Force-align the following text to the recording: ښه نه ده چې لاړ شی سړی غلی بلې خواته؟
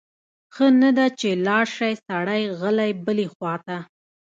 ښه 0.53 0.67
نه 0.81 0.89
ده 0.97 1.05
چې 1.19 1.29
لاړ 1.45 1.65
شی 1.77 1.93
سړی 2.07 2.43
غلی 2.59 2.91
بلې 3.05 3.27
خواته؟ 3.33 3.77